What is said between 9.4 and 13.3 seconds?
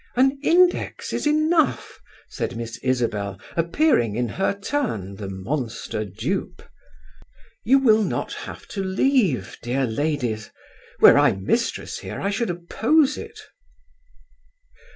dear ladies. Were I mistress here I should oppose